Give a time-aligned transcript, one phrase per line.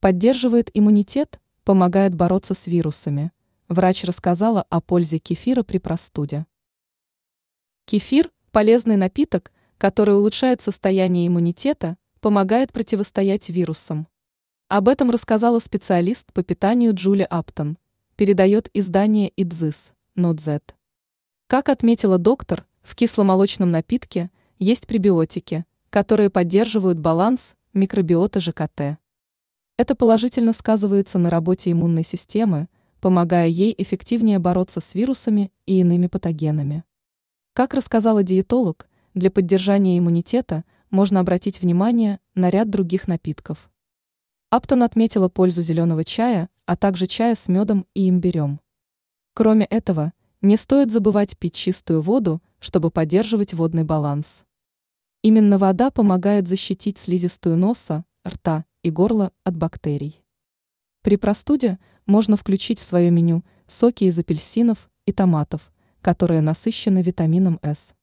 [0.00, 3.32] Поддерживает иммунитет, помогает бороться с вирусами.
[3.68, 6.46] Врач рассказала о пользе кефира при простуде.
[7.84, 14.06] Кефир– полезный напиток, который улучшает состояние иммунитета, помогает противостоять вирусам.
[14.68, 17.76] Об этом рассказала специалист по питанию Джули Аптон,
[18.14, 20.76] передает издание ИДЗИС, Нодзет.
[21.48, 24.30] Как отметила доктор, в кисломолочном напитке
[24.60, 28.98] есть пребиотики, которые поддерживают баланс микробиота ЖКТ.
[29.78, 32.66] Это положительно сказывается на работе иммунной системы,
[33.00, 36.82] помогая ей эффективнее бороться с вирусами и иными патогенами.
[37.52, 43.70] Как рассказала диетолог, для поддержания иммунитета можно обратить внимание на ряд других напитков.
[44.50, 48.58] Аптон отметила пользу зеленого чая, а также чая с медом и имбирем.
[49.32, 54.42] Кроме этого, не стоит забывать пить чистую воду, чтобы поддерживать водный баланс.
[55.22, 60.22] Именно вода помогает защитить слизистую носа, рта и горла от бактерий.
[61.02, 67.58] При простуде можно включить в свое меню соки из апельсинов и томатов, которые насыщены витамином
[67.62, 67.94] С.